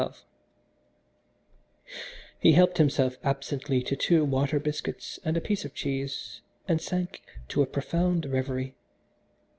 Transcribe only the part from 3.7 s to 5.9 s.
to two water biscuits and a piece of